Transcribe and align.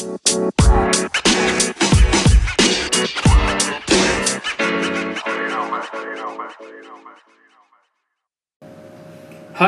Hi 0.00 0.08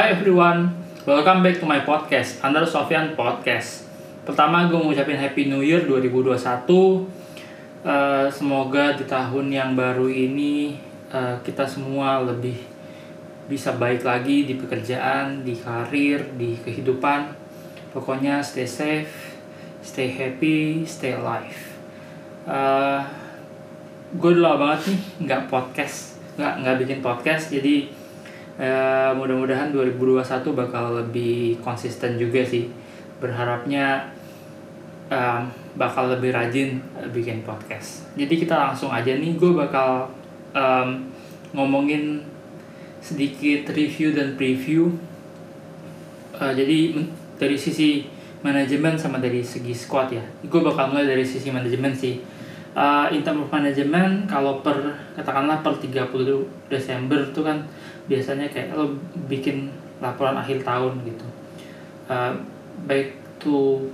everyone, 0.09 0.73
welcome 1.05 1.45
back 1.45 1.61
to 1.61 1.69
my 1.69 1.85
podcast, 1.85 2.41
Under 2.41 2.65
Sofyan 2.65 3.13
Podcast. 3.13 3.85
Pertama 4.25 4.73
gue 4.73 4.81
ngucapin 4.81 5.21
Happy 5.21 5.53
New 5.53 5.61
Year 5.61 5.85
2021. 5.85 6.25
Eh, 7.85 8.33
semoga 8.33 8.97
di 8.97 9.05
tahun 9.05 9.53
yang 9.53 9.77
baru 9.77 10.09
ini 10.09 10.81
eh, 11.13 11.37
kita 11.45 11.69
semua 11.69 12.25
lebih 12.25 12.57
bisa 13.53 13.77
baik 13.77 14.01
lagi 14.01 14.49
di 14.49 14.57
pekerjaan, 14.57 15.45
di 15.45 15.61
karir, 15.61 16.25
di 16.41 16.57
kehidupan. 16.57 17.37
Pokoknya 17.93 18.41
stay 18.41 18.65
safe, 18.65 19.32
stay 19.83 20.09
happy, 20.09 20.87
stay 20.87 21.19
alive. 21.19 21.61
Eh, 22.47 23.01
gue 24.17 24.31
udah 24.39 24.57
banget 24.57 24.95
nih 24.95 25.01
nggak 25.27 25.43
podcast, 25.51 26.23
nggak 26.39 26.55
nggak 26.63 26.77
bikin 26.87 26.99
podcast, 27.05 27.51
jadi 27.51 28.03
Eh, 28.53 29.11
mudah-mudahan 29.17 29.73
2021 29.73 30.53
bakal 30.53 31.01
lebih 31.01 31.57
konsisten 31.65 32.21
juga 32.21 32.45
sih. 32.45 32.69
Berharapnya 33.17 34.13
em, 35.09 35.49
bakal 35.73 36.13
lebih 36.13 36.37
rajin 36.37 36.77
bikin 37.17 37.41
podcast. 37.49 38.05
Jadi 38.13 38.45
kita 38.45 38.53
langsung 38.53 38.93
aja 38.93 39.17
nih 39.17 39.41
gue 39.41 39.57
bakal 39.57 40.13
em, 40.53 41.09
ngomongin 41.57 42.21
sedikit 43.01 43.73
review 43.73 44.13
dan 44.13 44.37
preview. 44.37 44.93
Eh, 46.37 46.53
jadi 46.53 46.79
dari 47.41 47.57
sisi 47.57 48.05
manajemen 48.43 48.99
sama 48.99 49.23
dari 49.23 49.41
segi 49.41 49.73
squad 49.73 50.11
ya. 50.13 50.23
Gue 50.47 50.61
bakal 50.61 50.91
mulai 50.91 51.07
dari 51.07 51.23
sisi 51.23 51.49
manajemen 51.49 51.95
sih. 51.95 52.19
Uh, 52.73 53.05
in 53.13 53.21
term 53.21 53.45
manajemen 53.53 54.25
kalau 54.25 54.65
per 54.65 54.73
katakanlah 55.13 55.61
per 55.61 55.77
30 55.77 56.09
Desember 56.73 57.21
itu 57.21 57.41
kan 57.45 57.61
biasanya 58.09 58.49
kayak 58.49 58.73
lo 58.73 58.97
bikin 59.29 59.69
laporan 60.01 60.35
akhir 60.35 60.65
tahun 60.67 60.99
gitu. 61.07 61.27
Uh, 62.09 62.33
baik 62.89 63.15
to 63.39 63.87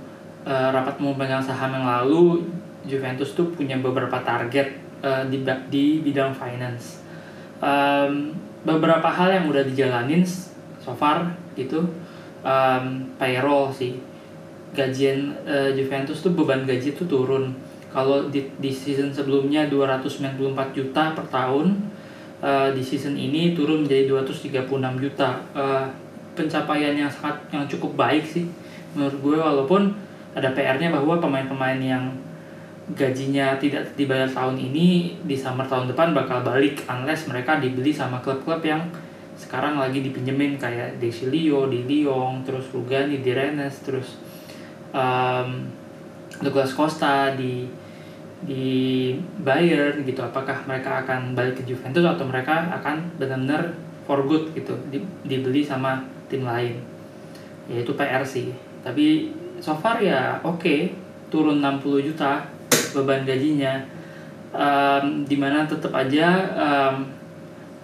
uh, 0.47 0.69
rapat 0.73 0.95
pemegang 0.97 1.43
saham 1.43 1.75
yang 1.75 1.85
lalu 1.85 2.47
Juventus 2.87 3.35
tuh 3.35 3.51
punya 3.51 3.75
beberapa 3.77 4.17
target 4.23 4.79
uh, 5.03 5.27
di 5.27 5.43
di 5.67 5.99
bidang 5.99 6.31
finance. 6.31 7.03
Um, 7.59 8.31
beberapa 8.63 9.11
hal 9.11 9.31
yang 9.31 9.45
udah 9.51 9.63
dijalanin 9.67 10.23
so 10.79 10.95
far 10.95 11.27
gitu 11.59 11.83
um, 12.43 12.85
payroll 13.19 13.71
sih 13.71 13.99
gajian 14.75 15.33
uh, 15.45 15.69
Juventus 15.73 16.21
tuh 16.21 16.33
beban 16.33 16.63
gaji 16.63 16.93
tuh 16.93 17.07
turun. 17.09 17.53
Kalau 17.89 18.29
di, 18.29 18.45
di 18.61 18.69
season 18.69 19.09
sebelumnya 19.09 19.65
294 19.65 20.37
juta 20.77 21.17
per 21.17 21.25
tahun 21.29 21.73
uh, 22.41 22.69
di 22.69 22.83
season 22.85 23.17
ini 23.17 23.57
turun 23.57 23.85
menjadi 23.85 24.05
236 24.13 24.69
juta. 25.01 25.41
Uh, 25.57 25.89
pencapaian 26.39 26.95
yang 26.95 27.11
sangat 27.11 27.35
yang 27.51 27.67
cukup 27.67 27.99
baik 27.99 28.23
sih 28.23 28.47
menurut 28.95 29.17
gue 29.19 29.37
walaupun 29.37 29.91
ada 30.31 30.55
PR-nya 30.55 30.93
bahwa 30.93 31.19
pemain-pemain 31.19 31.77
yang 31.81 32.07
gajinya 32.95 33.59
tidak 33.61 33.93
dibayar 33.93 34.25
tahun 34.25 34.57
ini 34.57 35.19
di 35.21 35.35
summer 35.37 35.67
tahun 35.67 35.93
depan 35.93 36.15
bakal 36.15 36.41
balik 36.41 36.81
unless 36.89 37.29
mereka 37.29 37.61
dibeli 37.61 37.93
sama 37.93 38.17
klub-klub 38.23 38.65
yang 38.65 38.81
sekarang 39.37 39.77
lagi 39.77 40.01
dipinjemin 40.01 40.57
kayak 40.59 40.97
Desilio, 40.99 41.69
Di 41.69 41.85
Lyon, 41.85 42.43
terus 42.43 42.67
Rugani, 42.75 43.23
Di 43.23 43.31
Rennes, 43.31 43.71
terus 43.85 44.19
um, 44.93 45.49
Douglas 46.39 46.71
Costa 46.73 47.35
di 47.35 47.67
di 48.39 49.11
Bayern 49.43 50.07
gitu 50.07 50.23
apakah 50.23 50.63
mereka 50.63 51.03
akan 51.03 51.35
balik 51.35 51.59
ke 51.59 51.63
Juventus 51.67 52.07
atau 52.07 52.23
mereka 52.23 52.71
akan 52.79 53.19
benar-benar 53.19 53.75
for 54.07 54.23
good 54.23 54.55
gitu 54.55 54.71
di- 54.87 55.03
dibeli 55.27 55.59
sama 55.59 55.99
tim 56.31 56.47
lain? 56.47 56.79
Yaitu 57.67 57.91
PR 57.99 58.23
sih. 58.23 58.55
Tapi 58.79 59.35
so 59.59 59.75
far 59.75 59.99
ya 59.99 60.39
oke 60.39 60.95
turun 61.27 61.59
60 61.59 62.07
juta 62.07 62.47
beban 62.95 63.27
gajinya. 63.27 63.83
Um, 64.49 65.29
di 65.29 65.37
mana 65.37 65.69
tetap 65.69 65.93
aja 65.93 66.25
um, 66.57 67.05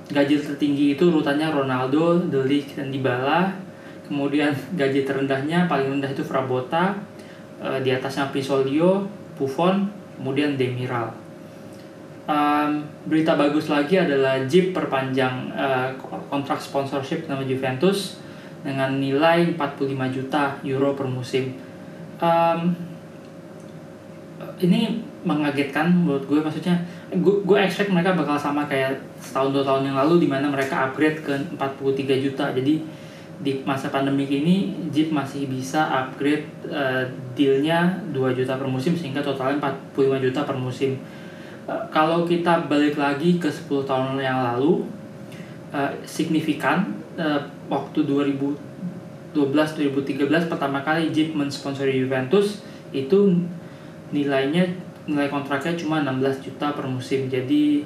gaji 0.10 0.42
tertinggi 0.42 0.98
itu 0.98 1.14
urutannya 1.14 1.46
Ronaldo, 1.54 2.26
De 2.26 2.42
Ligt, 2.42 2.74
dan 2.74 2.90
Dybala 2.90 3.65
kemudian 4.06 4.54
gaji 4.78 5.04
terendahnya 5.04 5.66
paling 5.66 5.98
rendah 5.98 6.12
itu 6.12 6.22
Frabotta 6.22 6.94
eh, 7.62 7.80
di 7.82 7.90
atasnya 7.90 8.30
Pisolio, 8.30 9.06
Buffon, 9.36 9.90
kemudian 10.18 10.56
Demiral. 10.56 11.12
Um, 12.26 12.82
berita 13.06 13.38
bagus 13.38 13.70
lagi 13.70 14.02
adalah 14.02 14.42
Jeep 14.50 14.74
perpanjang 14.74 15.54
eh, 15.54 15.90
kontrak 16.30 16.58
sponsorship 16.58 17.30
nama 17.30 17.46
Juventus 17.46 18.18
dengan 18.66 18.98
nilai 18.98 19.54
45 19.54 20.16
juta 20.16 20.58
euro 20.66 20.98
per 20.98 21.06
musim. 21.06 21.54
Um, 22.18 22.74
ini 24.58 25.04
mengagetkan 25.26 25.90
menurut 25.90 26.26
gue 26.30 26.38
maksudnya 26.38 26.78
gue 27.10 27.36
gue 27.42 27.58
expect 27.58 27.90
mereka 27.90 28.14
bakal 28.14 28.38
sama 28.38 28.70
kayak 28.70 28.94
setahun 29.18 29.50
dua 29.52 29.64
tahun 29.66 29.90
yang 29.90 29.98
lalu 29.98 30.26
di 30.26 30.28
mana 30.30 30.46
mereka 30.46 30.86
upgrade 30.86 31.18
ke 31.26 31.34
43 31.58 32.26
juta 32.30 32.54
jadi 32.54 32.78
di 33.44 33.60
masa 33.68 33.92
pandemi 33.92 34.24
ini 34.24 34.72
Jeep 34.96 35.12
masih 35.12 35.52
bisa 35.52 35.84
upgrade 35.92 36.48
eh, 36.72 37.04
dealnya 37.36 38.00
2 38.16 38.32
juta 38.32 38.56
per 38.56 38.68
musim 38.68 38.96
sehingga 38.96 39.20
totalnya 39.20 39.60
45 39.92 40.24
juta 40.24 40.42
per 40.48 40.56
musim. 40.56 40.96
Eh, 41.68 41.84
kalau 41.92 42.24
kita 42.24 42.70
balik 42.72 42.96
lagi 42.96 43.36
ke 43.36 43.52
10 43.52 43.84
tahun 43.84 44.22
yang 44.24 44.40
lalu 44.56 44.88
eh, 45.76 45.92
signifikan 46.08 46.96
eh, 47.20 47.42
waktu 47.68 48.08
2012-2013 49.36 50.48
pertama 50.48 50.80
kali 50.80 51.12
Jeep 51.12 51.36
mensponsori 51.36 52.00
Juventus 52.00 52.64
itu 52.96 53.36
nilainya 54.16 54.64
nilai 55.06 55.28
kontraknya 55.28 55.76
cuma 55.76 56.00
16 56.02 56.40
juta 56.40 56.72
per 56.72 56.88
musim. 56.88 57.28
Jadi 57.28 57.84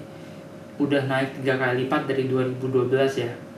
udah 0.79 1.09
naik 1.09 1.41
tiga 1.41 1.59
kali 1.59 1.83
lipat 1.83 2.07
dari 2.07 2.31
2012 2.31 2.95
ya 3.19 3.48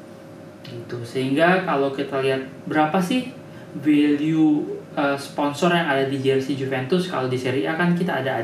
gitu. 0.65 1.01
Sehingga 1.01 1.65
kalau 1.65 1.91
kita 1.91 2.21
lihat 2.21 2.45
berapa 2.69 2.97
sih 3.01 3.33
value 3.79 4.67
uh, 4.95 5.15
sponsor 5.15 5.71
yang 5.71 5.87
ada 5.87 6.05
di 6.07 6.19
jersey 6.19 6.59
Juventus 6.59 7.07
kalau 7.07 7.31
di 7.31 7.39
Serie 7.39 7.67
A 7.67 7.79
kan 7.79 7.95
kita 7.95 8.19
ada 8.19 8.43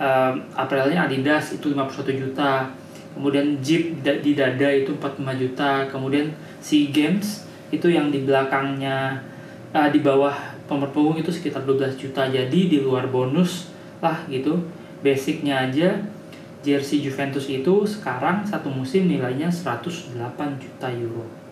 um, 0.00 0.40
apparelnya 0.56 1.04
Adidas 1.04 1.54
itu 1.56 1.72
51 1.72 2.22
juta. 2.22 2.70
Kemudian 3.14 3.62
Jeep 3.62 4.02
di 4.02 4.34
dada 4.34 4.68
itu 4.74 4.90
45 4.98 5.42
juta. 5.42 5.86
Kemudian 5.86 6.34
SEA 6.58 6.90
Games 6.90 7.46
itu 7.70 7.86
yang 7.86 8.10
di 8.10 8.26
belakangnya 8.26 9.22
uh, 9.70 9.88
di 9.90 10.02
bawah 10.02 10.34
nomor 10.66 10.90
punggung 10.90 11.20
itu 11.22 11.30
sekitar 11.30 11.62
12 11.62 11.94
juta. 11.94 12.26
Jadi 12.26 12.72
di 12.72 12.78
luar 12.82 13.06
bonus 13.06 13.70
lah 14.02 14.26
gitu. 14.26 14.58
Basicnya 15.04 15.68
aja 15.68 16.00
jersey 16.64 17.04
Juventus 17.04 17.46
itu 17.52 17.84
sekarang 17.84 18.40
satu 18.42 18.72
musim 18.72 19.04
nilainya 19.04 19.52
108 19.52 20.16
juta 20.56 20.88
euro 20.88 21.43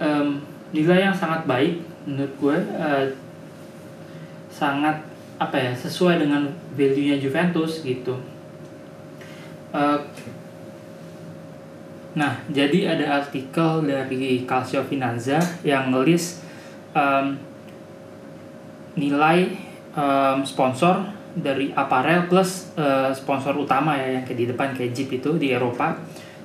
Em, 0.00 0.40
nilai 0.72 1.04
yang 1.04 1.12
sangat 1.12 1.44
baik 1.44 1.76
menurut 2.08 2.32
gue 2.40 2.56
eh, 2.56 3.12
sangat 4.48 4.96
apa 5.36 5.56
ya 5.60 5.76
sesuai 5.76 6.24
dengan 6.24 6.48
value 6.72 7.12
nya 7.12 7.20
Juventus 7.20 7.84
gitu. 7.84 8.16
Eh, 9.76 10.00
nah 12.16 12.32
jadi 12.48 12.96
ada 12.96 13.20
artikel 13.20 13.84
dari 13.84 14.40
Calcio 14.48 14.80
Finanza 14.88 15.36
yang 15.60 15.92
ngelis 15.92 16.48
em, 16.96 17.36
nilai 18.96 19.52
em, 19.92 20.38
sponsor 20.48 21.04
dari 21.36 21.76
aparel 21.76 22.24
plus 22.24 22.72
eh, 22.80 23.12
sponsor 23.12 23.52
utama 23.52 24.00
ya 24.00 24.16
yang 24.16 24.24
di 24.24 24.48
depan 24.48 24.72
kayak 24.72 24.96
Jeep 24.96 25.12
itu 25.12 25.36
di 25.36 25.52
Eropa. 25.52 25.92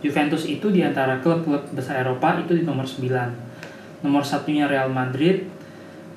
Juventus 0.04 0.44
itu 0.46 0.70
di 0.70 0.84
antara 0.86 1.18
klub-klub 1.24 1.72
besar 1.72 2.04
Eropa 2.04 2.38
itu 2.38 2.52
di 2.52 2.62
nomor 2.68 2.84
9 2.84 3.45
nomor 4.06 4.22
satunya 4.22 4.70
Real 4.70 4.94
Madrid 4.94 5.50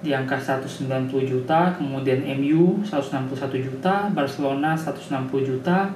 di 0.05 0.13
angka 0.13 0.37
190 0.37 1.09
juta. 1.25 1.73
Kemudian 1.73 2.21
MU 2.37 2.85
161 2.85 3.33
juta. 3.65 4.13
Barcelona 4.13 4.77
160 4.77 5.33
juta. 5.41 5.89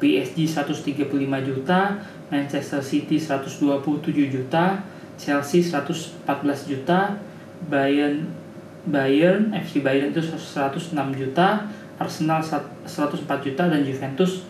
PSG 0.00 0.48
135 0.48 1.04
juta. 1.44 2.00
Manchester 2.32 2.80
City 2.80 3.20
127 3.20 3.68
juta. 4.32 4.80
Chelsea 5.20 5.60
114 5.60 6.24
juta. 6.72 7.20
Bayern 7.68 8.24
Bayern 8.84 9.52
FC 9.52 9.84
Bayern 9.84 10.10
itu 10.10 10.24
106 10.24 10.96
juta. 11.12 11.68
Arsenal 12.00 12.40
104 12.40 13.44
juta. 13.44 13.62
Dan 13.68 13.84
Juventus 13.84 14.42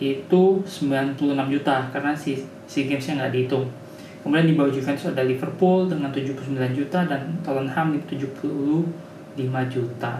itu 0.00 0.62
96 0.64 1.18
juta. 1.50 1.90
Karena 1.92 2.14
si 2.16 2.40
si 2.70 2.86
gamesnya 2.86 3.20
nggak 3.20 3.34
dihitung 3.34 3.66
kemudian 4.20 4.46
di 4.48 4.54
bawah 4.56 4.72
Juventus 4.72 5.08
ada 5.08 5.24
Liverpool 5.24 5.88
dengan 5.88 6.12
79 6.12 6.56
juta 6.76 7.08
dan 7.08 7.40
Tottenham 7.40 7.96
di 7.96 8.00
75 8.04 8.86
juta 9.72 10.12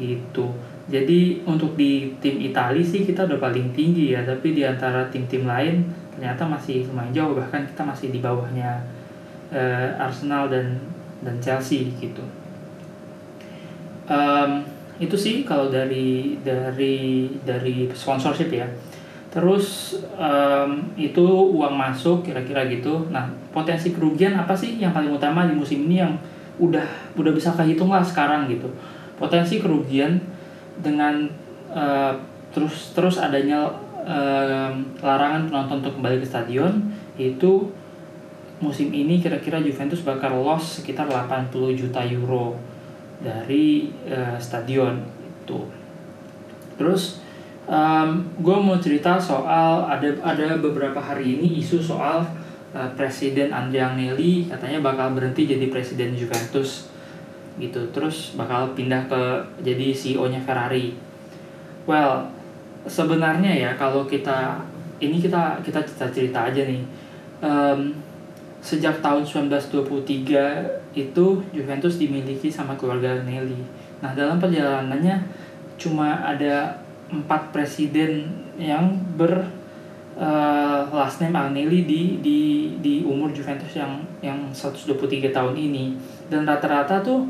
gitu. 0.00 0.46
Jadi 0.84 1.40
untuk 1.48 1.78
di 1.78 2.12
tim 2.20 2.40
Italia 2.44 2.84
sih 2.84 3.08
kita 3.08 3.24
udah 3.24 3.40
paling 3.40 3.72
tinggi 3.72 4.12
ya 4.12 4.20
tapi 4.24 4.52
di 4.52 4.60
antara 4.66 5.08
tim-tim 5.08 5.48
lain 5.48 5.84
ternyata 6.12 6.44
masih 6.44 6.84
lumayan 6.88 7.12
jauh 7.14 7.32
bahkan 7.32 7.64
kita 7.64 7.82
masih 7.82 8.12
di 8.12 8.20
bawahnya 8.20 8.84
uh, 9.48 9.88
Arsenal 9.96 10.52
dan 10.52 10.76
dan 11.24 11.40
Chelsea 11.40 11.88
gitu. 11.96 12.20
Um, 14.04 14.60
itu 15.00 15.16
sih 15.16 15.42
kalau 15.42 15.72
dari 15.72 16.36
dari 16.44 17.26
dari 17.42 17.88
sponsorship 17.96 18.52
ya 18.52 18.68
terus 19.34 19.98
um, 20.14 20.78
itu 20.94 21.26
uang 21.26 21.74
masuk 21.74 22.22
kira-kira 22.22 22.70
gitu 22.70 23.10
nah 23.10 23.26
potensi 23.50 23.90
kerugian 23.90 24.38
apa 24.38 24.54
sih 24.54 24.78
yang 24.78 24.94
paling 24.94 25.10
utama 25.10 25.50
di 25.50 25.58
musim 25.58 25.90
ini 25.90 25.98
yang 25.98 26.14
udah 26.62 26.86
udah 27.18 27.32
bisa 27.34 27.50
kehitung 27.50 27.90
lah 27.90 28.06
sekarang 28.06 28.46
gitu 28.46 28.70
potensi 29.18 29.58
kerugian 29.58 30.22
dengan 30.78 31.26
uh, 31.74 32.14
terus 32.54 32.94
terus 32.94 33.18
adanya 33.18 33.66
uh, 34.06 34.70
larangan 35.02 35.50
penonton 35.50 35.82
untuk 35.82 35.98
kembali 35.98 36.22
ke 36.22 36.26
stadion 36.30 36.94
itu 37.18 37.74
musim 38.62 38.94
ini 38.94 39.18
kira-kira 39.18 39.58
Juventus 39.58 40.06
bakal 40.06 40.38
loss 40.46 40.78
sekitar 40.78 41.10
80 41.10 41.50
juta 41.74 42.06
euro 42.06 42.54
dari 43.18 43.90
uh, 44.06 44.38
stadion 44.38 45.02
itu. 45.44 45.60
Terus 46.78 47.23
um, 47.68 48.08
gue 48.40 48.56
mau 48.56 48.76
cerita 48.80 49.16
soal 49.16 49.84
ada 49.88 50.08
ada 50.20 50.56
beberapa 50.60 51.00
hari 51.00 51.38
ini 51.40 51.60
isu 51.60 51.80
soal 51.80 52.24
uh, 52.76 52.90
Presiden 52.96 53.52
Andrea 53.52 53.92
Agnelli 53.92 54.48
katanya 54.48 54.84
bakal 54.84 55.16
berhenti 55.16 55.48
jadi 55.48 55.68
Presiden 55.72 56.12
Juventus 56.16 56.92
gitu 57.54 57.78
terus 57.94 58.34
bakal 58.34 58.74
pindah 58.74 59.06
ke 59.06 59.22
jadi 59.62 59.94
CEO-nya 59.94 60.42
Ferrari. 60.42 60.90
Well, 61.86 62.26
sebenarnya 62.84 63.52
ya 63.54 63.70
kalau 63.78 64.04
kita 64.10 64.58
ini 64.98 65.22
kita 65.22 65.62
kita 65.62 65.80
cerita 65.86 66.06
cerita 66.10 66.40
aja 66.50 66.62
nih. 66.66 66.82
Um, 67.44 67.94
sejak 68.64 69.04
tahun 69.04 69.20
1923 69.20 70.96
itu 70.96 71.26
Juventus 71.52 72.00
dimiliki 72.00 72.48
sama 72.48 72.72
keluarga 72.80 73.20
Agnelli. 73.20 73.60
Nah 74.00 74.16
dalam 74.16 74.40
perjalanannya 74.40 75.20
cuma 75.76 76.16
ada 76.24 76.72
empat 77.22 77.54
presiden 77.54 78.26
yang 78.58 78.98
ber 79.14 79.46
uh, 80.18 80.86
last 80.90 81.22
name 81.22 81.34
Agnelli 81.34 81.86
di 81.86 82.02
di 82.22 82.38
di 82.78 82.94
umur 83.06 83.30
Juventus 83.34 83.74
yang 83.74 84.02
yang 84.22 84.38
123 84.50 85.34
tahun 85.34 85.54
ini. 85.54 85.94
Dan 86.30 86.46
rata-rata 86.48 87.02
tuh 87.02 87.26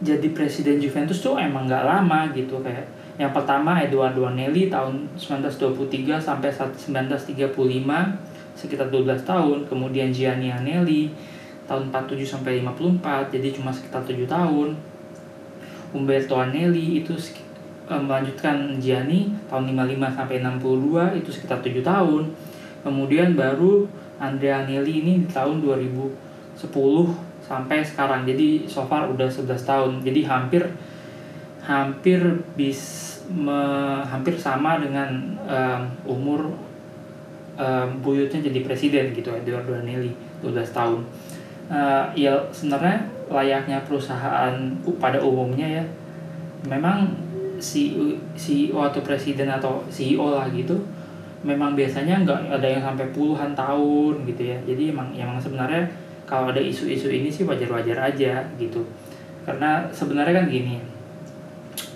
jadi 0.00 0.28
presiden 0.36 0.76
Juventus 0.76 1.24
tuh 1.24 1.40
emang 1.40 1.64
nggak 1.64 1.84
lama 1.84 2.28
gitu 2.36 2.60
kayak 2.60 2.84
yang 3.16 3.32
pertama 3.32 3.80
Eduardo 3.80 4.28
Agnelli 4.28 4.68
tahun 4.68 5.08
1923 5.16 6.20
sampai 6.20 6.52
1935 6.52 7.48
sekitar 8.52 8.92
12 8.92 9.24
tahun. 9.24 9.58
Kemudian 9.64 10.12
Gianni 10.12 10.52
Agnelli 10.52 11.08
tahun 11.64 11.88
47 11.90 12.28
sampai 12.28 12.60
54 12.60 13.32
jadi 13.32 13.48
cuma 13.56 13.72
sekitar 13.72 14.04
7 14.04 14.28
tahun. 14.28 14.76
Umberto 15.96 16.36
Agnelli 16.36 17.00
itu 17.00 17.16
melanjutkan 17.86 18.82
Gianni 18.82 19.30
tahun 19.46 19.78
55 19.78 20.18
sampai 20.18 20.36
62 20.42 21.22
itu 21.22 21.30
sekitar 21.30 21.58
7 21.62 21.86
tahun. 21.86 22.22
Kemudian 22.82 23.38
baru 23.38 23.86
Andrea 24.18 24.66
Agnelli 24.66 25.06
ini 25.06 25.12
di 25.22 25.28
tahun 25.30 25.62
2010 25.62 26.58
sampai 27.46 27.78
sekarang. 27.86 28.26
Jadi 28.26 28.66
so 28.66 28.82
far 28.90 29.06
udah 29.06 29.30
11 29.30 29.54
tahun. 29.62 29.92
Jadi 30.02 30.20
hampir 30.26 30.62
hampir 31.62 32.22
bis 32.54 32.82
me, 33.30 33.58
hampir 34.06 34.38
sama 34.38 34.78
dengan 34.78 35.10
um, 35.46 35.82
umur 36.06 36.54
um, 37.58 37.88
buyutnya 38.02 38.38
jadi 38.38 38.62
presiden 38.62 39.10
gitu 39.14 39.34
Eduardo 39.34 39.74
Agnelli 39.78 40.14
12 40.42 40.74
tahun. 40.74 41.00
Uh, 41.66 42.06
ya 42.14 42.34
sebenarnya 42.54 43.10
layaknya 43.26 43.82
perusahaan 43.82 44.54
pada 44.98 45.18
umumnya 45.18 45.82
ya. 45.82 45.84
Memang 46.66 47.25
CEO, 47.58 48.16
CEO 48.36 48.78
atau 48.80 49.00
presiden 49.02 49.48
atau 49.48 49.82
CEO 49.88 50.36
lah 50.36 50.46
gitu 50.52 50.76
memang 51.46 51.78
biasanya 51.78 52.26
nggak 52.26 52.58
ada 52.58 52.66
yang 52.66 52.82
sampai 52.82 53.06
puluhan 53.14 53.54
tahun 53.54 54.26
gitu 54.26 54.42
ya. 54.50 54.58
Jadi 54.66 54.90
emang 54.90 55.14
emang 55.14 55.38
sebenarnya 55.38 55.86
kalau 56.26 56.50
ada 56.50 56.58
isu-isu 56.58 57.06
ini 57.06 57.30
sih 57.30 57.46
wajar-wajar 57.46 57.94
aja 58.02 58.42
gitu. 58.58 58.82
Karena 59.46 59.86
sebenarnya 59.94 60.42
kan 60.42 60.46
gini 60.50 60.82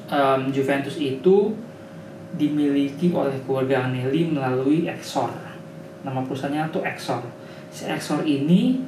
um, 0.06 0.40
Juventus 0.54 0.94
itu 1.02 1.50
dimiliki 2.30 3.10
oleh 3.10 3.34
keluarga 3.42 3.90
Agnelli 3.90 4.30
melalui 4.30 4.86
Exor. 4.86 5.34
Nama 6.06 6.22
perusahaannya 6.22 6.70
tuh 6.70 6.86
Exor. 6.86 7.26
Si 7.74 7.90
Exor 7.90 8.22
ini 8.22 8.78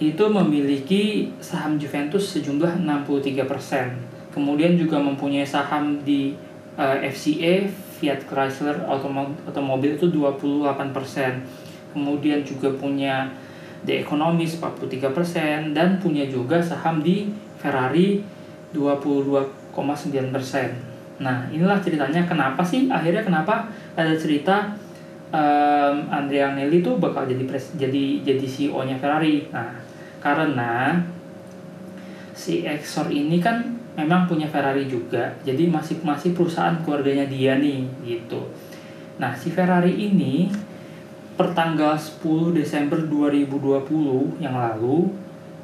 itu 0.00 0.24
memiliki 0.28 1.32
saham 1.40 1.80
Juventus 1.80 2.36
sejumlah 2.36 2.84
63% 2.84 4.19
kemudian 4.30 4.78
juga 4.78 4.98
mempunyai 5.02 5.46
saham 5.46 6.00
di 6.06 6.34
uh, 6.78 6.96
FCA 7.02 7.66
Fiat 8.00 8.24
Chrysler 8.24 8.80
Automobil 8.88 10.00
itu 10.00 10.08
28% 10.08 11.92
kemudian 11.92 12.40
juga 12.46 12.70
punya 12.78 13.28
The 13.80 14.04
Economist 14.04 14.60
43% 14.60 15.72
dan 15.72 15.96
punya 15.98 16.28
juga 16.28 16.60
saham 16.60 17.00
di 17.00 17.32
Ferrari 17.56 18.20
22,9%. 18.76 19.72
Nah, 21.20 21.48
inilah 21.52 21.80
ceritanya 21.80 22.24
kenapa 22.24 22.64
sih 22.64 22.88
akhirnya 22.88 23.24
kenapa 23.24 23.68
ada 23.96 24.16
cerita 24.16 24.72
um, 25.32 25.96
Andrea 26.08 26.52
Agnelli 26.52 26.80
tuh 26.80 26.96
bakal 26.96 27.28
jadi 27.28 27.44
pres, 27.44 27.72
jadi 27.76 28.24
jadi 28.24 28.46
CEO-nya 28.46 28.96
Ferrari. 29.00 29.48
Nah, 29.52 29.76
karena 30.20 31.00
si 32.36 32.64
Exor 32.64 33.08
ini 33.12 33.40
kan 33.40 33.79
memang 34.00 34.24
punya 34.24 34.48
Ferrari 34.48 34.88
juga, 34.88 35.36
jadi 35.44 35.68
masih 35.68 36.00
masih 36.00 36.32
perusahaan 36.32 36.80
keluarganya 36.80 37.28
dia 37.28 37.60
nih 37.60 37.84
gitu. 38.02 38.40
Nah, 39.20 39.36
si 39.36 39.52
Ferrari 39.52 39.92
ini 39.92 40.48
pertanggal 41.40 41.96
10 41.96 42.52
Desember 42.52 43.00
2020 43.00 44.44
yang 44.44 44.56
lalu 44.56 45.08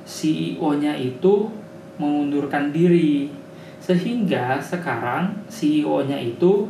CEO-nya 0.08 0.96
itu 0.96 1.52
mengundurkan 2.00 2.72
diri 2.72 3.28
sehingga 3.82 4.56
sekarang 4.62 5.36
CEO-nya 5.52 6.16
itu 6.16 6.64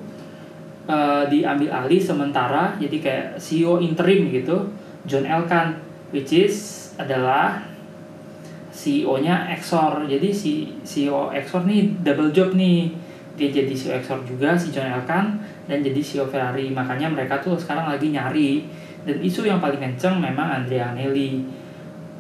uh, 0.91 1.23
diambil 1.31 1.71
alih 1.85 2.03
sementara 2.03 2.75
jadi 2.83 2.97
kayak 2.99 3.27
CEO 3.39 3.79
interim 3.79 4.27
gitu 4.31 4.67
John 5.07 5.23
Elkan 5.23 5.79
which 6.11 6.35
is 6.35 6.91
adalah 6.99 7.63
CEO-nya 8.77 9.49
Exor. 9.57 10.05
Jadi 10.05 10.29
si 10.29 10.77
CEO 10.85 11.33
Exor 11.33 11.65
nih 11.65 11.97
double 12.05 12.29
job 12.29 12.53
nih. 12.53 12.93
Dia 13.41 13.49
jadi 13.49 13.73
CEO 13.73 13.97
Exor 13.97 14.21
juga 14.29 14.53
si 14.53 14.69
John 14.69 14.93
Elkan 14.93 15.41
dan 15.65 15.81
jadi 15.81 16.01
CEO 16.05 16.29
Ferrari. 16.29 16.69
Makanya 16.69 17.09
mereka 17.09 17.41
tuh 17.41 17.57
sekarang 17.57 17.89
lagi 17.89 18.13
nyari. 18.13 18.69
Dan 19.09 19.17
isu 19.25 19.49
yang 19.49 19.65
paling 19.65 19.81
kenceng 19.81 20.21
memang 20.21 20.61
Andrea 20.61 20.93
Agnelli 20.93 21.41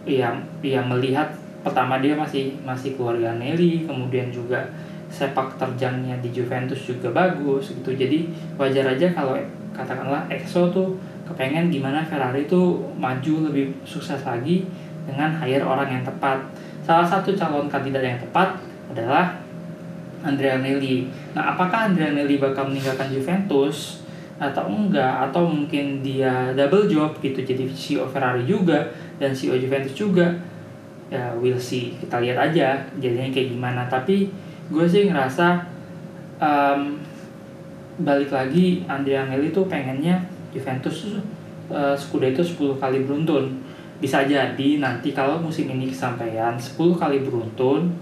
yang 0.07 0.39
yang 0.63 0.87
melihat 0.87 1.29
pertama 1.67 1.99
dia 1.99 2.15
masih 2.15 2.55
masih 2.63 2.95
keluarga 2.95 3.35
Agnelli 3.35 3.85
kemudian 3.85 4.31
juga 4.31 4.63
sepak 5.11 5.59
terjangnya 5.59 6.15
di 6.23 6.31
Juventus 6.31 6.79
juga 6.87 7.11
bagus 7.11 7.75
gitu. 7.75 7.91
Jadi 7.93 8.31
wajar 8.57 8.97
aja 8.97 9.11
kalau 9.13 9.35
katakanlah 9.75 10.25
EXO 10.31 10.73
tuh 10.73 10.97
kepengen 11.27 11.69
gimana 11.75 12.07
Ferrari 12.07 12.47
tuh 12.47 12.87
maju 12.95 13.51
lebih 13.51 13.75
sukses 13.83 14.23
lagi 14.23 14.63
dengan 15.07 15.31
hire 15.41 15.63
orang 15.63 15.89
yang 15.89 16.05
tepat. 16.05 16.43
Salah 16.83 17.07
satu 17.07 17.33
calon 17.35 17.71
kandidat 17.71 18.03
yang 18.03 18.19
tepat 18.19 18.59
adalah 18.91 19.47
Andrea 20.27 20.59
Agnelli 20.59 21.07
nah 21.37 21.55
apakah 21.55 21.93
Andrea 21.93 22.11
Agnelli 22.11 22.43
bakal 22.43 22.67
meninggalkan 22.67 23.07
Juventus 23.15 24.03
atau 24.37 24.67
enggak? 24.69 25.31
Atau 25.31 25.47
mungkin 25.49 26.03
dia 26.03 26.53
double 26.53 26.91
job 26.91 27.17
gitu 27.23 27.41
jadi 27.41 27.65
CEO 27.71 28.05
Ferrari 28.11 28.43
juga 28.45 28.91
dan 29.23 29.31
CEO 29.33 29.57
Juventus 29.57 29.95
juga? 29.95 30.35
Ya 31.07 31.31
we'll 31.39 31.61
see. 31.61 31.95
Kita 31.97 32.19
lihat 32.19 32.51
aja 32.51 32.83
jadinya 32.99 33.31
kayak 33.31 33.49
gimana. 33.55 33.83
Tapi 33.87 34.27
gue 34.67 34.85
sih 34.91 35.07
ngerasa 35.07 35.63
um, 36.43 36.99
balik 38.03 38.29
lagi 38.35 38.85
Andrea 38.91 39.25
Agnelli 39.25 39.55
tuh 39.55 39.71
pengennya 39.71 40.21
Juventus 40.51 41.17
uh, 41.71 41.95
Scudetto 41.97 42.45
10 42.45 42.83
kali 42.83 43.07
beruntun 43.07 43.66
bisa 43.97 44.25
jadi 44.29 44.69
nanti 44.77 45.17
kalau 45.17 45.41
musim 45.41 45.73
ini 45.73 45.89
kesampaian 45.89 46.53
10 46.57 46.77
kali 46.97 47.25
beruntun 47.25 47.93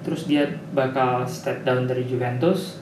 terus 0.00 0.30
dia 0.30 0.46
bakal 0.72 1.26
step 1.26 1.66
down 1.66 1.84
dari 1.84 2.06
Juventus 2.06 2.80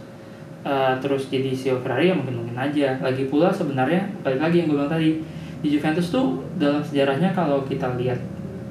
uh, 0.62 0.94
terus 1.00 1.32
jadi 1.32 1.50
CEO 1.54 1.78
Ferrari 1.82 2.10
ya 2.10 2.14
mungkin 2.14 2.44
mungkin 2.44 2.56
aja. 2.58 2.98
Lagi 3.00 3.26
pula 3.26 3.50
sebenarnya 3.50 4.04
balik 4.22 4.40
lagi 4.42 4.62
yang 4.62 4.66
gue 4.70 4.76
bilang 4.78 4.90
tadi 4.90 5.10
di 5.58 5.68
Juventus 5.74 6.14
tuh 6.14 6.44
dalam 6.54 6.84
sejarahnya 6.84 7.34
kalau 7.34 7.66
kita 7.66 7.90
lihat 7.98 8.18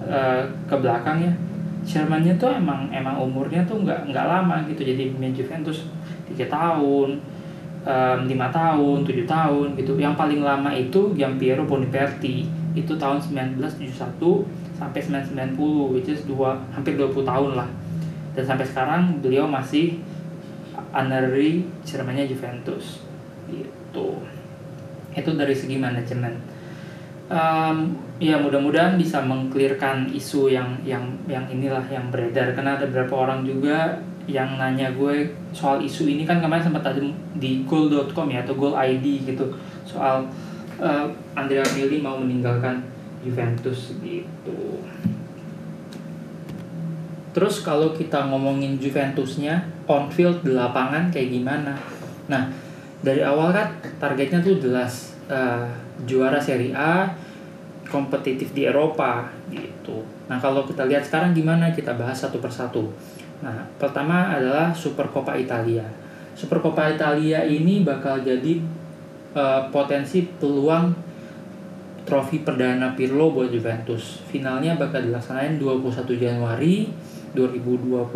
uh, 0.05 0.43
ke 0.69 0.75
belakang 0.79 1.19
ya 1.19 1.33
chairmannya 1.87 2.35
tuh 2.35 2.51
emang 2.51 2.91
emang 2.91 3.15
umurnya 3.15 3.63
tuh 3.63 3.83
nggak 3.83 4.11
nggak 4.11 4.25
lama 4.27 4.63
gitu. 4.67 4.83
Jadi 4.83 5.11
pemain 5.15 5.33
Juventus 5.33 5.87
tiga 6.27 6.45
tahun 6.51 7.19
lima 8.27 8.51
um, 8.51 8.53
tahun 8.53 8.97
tujuh 9.07 9.23
tahun 9.23 9.79
gitu. 9.79 9.95
Yang 9.95 10.19
paling 10.19 10.43
lama 10.43 10.75
itu 10.75 11.15
Giampiero 11.15 11.63
Boniperti 11.63 12.56
itu 12.83 12.93
tahun 12.97 13.17
1971 13.17 14.21
sampai 14.77 14.99
1990 15.01 15.93
which 15.97 16.09
is 16.13 16.21
dua 16.29 16.61
hampir 16.69 16.93
20 16.93 17.25
tahun 17.25 17.51
lah. 17.57 17.69
Dan 18.37 18.43
sampai 18.45 18.65
sekarang 18.69 19.17
beliau 19.17 19.49
masih 19.49 19.97
honorary 20.93 21.65
chairmannya 21.81 22.29
Juventus. 22.29 23.01
Gitu. 23.49 24.07
Itu 25.17 25.29
dari 25.33 25.55
segi 25.57 25.81
manajemen. 25.81 26.37
Um, 27.27 27.91
ya 28.23 28.39
mudah-mudahan 28.39 28.95
bisa 28.95 29.19
mengklirkan 29.19 30.07
isu 30.15 30.47
yang 30.47 30.79
yang 30.85 31.03
yang 31.25 31.43
inilah 31.49 31.83
yang 31.89 32.13
beredar. 32.13 32.53
Karena 32.53 32.77
ada 32.77 32.85
beberapa 32.85 33.25
orang 33.27 33.43
juga 33.43 33.97
yang 34.29 34.59
nanya 34.59 34.93
gue 34.93 35.33
soal 35.51 35.81
isu 35.81 36.05
ini. 36.05 36.23
Kan 36.23 36.37
kemarin 36.37 36.69
sempat 36.69 36.93
ada 36.93 37.01
di 37.33 37.65
goal.com 37.65 38.27
ya 38.29 38.45
atau 38.45 38.53
goal 38.53 38.77
ID 38.77 39.25
gitu. 39.25 39.49
Soal 39.83 40.29
uh, 40.81 41.07
Andrea 41.37 41.65
Pirlo 41.65 41.97
mau 42.01 42.17
meninggalkan 42.17 42.81
Juventus 43.21 43.97
gitu. 44.01 44.81
Terus 47.37 47.61
kalau 47.61 47.93
kita 47.93 48.25
ngomongin 48.33 48.81
Juventusnya 48.81 49.61
on 49.85 50.09
field 50.09 50.41
di 50.41 50.57
lapangan 50.57 51.13
kayak 51.13 51.29
gimana? 51.29 51.77
Nah 52.25 52.49
dari 53.05 53.21
awal 53.21 53.53
kan 53.53 53.77
targetnya 54.01 54.41
tuh 54.41 54.57
jelas 54.57 55.13
uh, 55.29 55.69
juara 56.09 56.41
Serie 56.41 56.73
A 56.73 57.13
kompetitif 57.85 58.57
di 58.57 58.65
Eropa 58.65 59.29
gitu. 59.53 60.01
Nah 60.25 60.41
kalau 60.41 60.65
kita 60.65 60.89
lihat 60.89 61.05
sekarang 61.05 61.37
gimana 61.37 61.69
kita 61.69 61.93
bahas 61.93 62.17
satu 62.17 62.41
persatu. 62.41 62.89
Nah 63.45 63.69
pertama 63.77 64.33
adalah 64.33 64.73
Super 64.73 65.05
Coppa 65.13 65.37
Italia. 65.37 65.85
Super 66.33 66.57
Coppa 66.57 66.89
Italia 66.89 67.45
ini 67.45 67.85
bakal 67.85 68.25
jadi 68.25 68.57
uh, 69.37 69.61
potensi 69.69 70.25
peluang 70.25 70.89
trofi 72.07 72.41
perdana 72.41 72.97
Pirlo 72.97 73.29
buat 73.29 73.53
Juventus. 73.53 74.25
Finalnya 74.31 74.79
bakal 74.79 75.05
dilaksanain 75.05 75.61
21 75.61 76.07
Januari 76.17 76.89
2021 77.35 78.09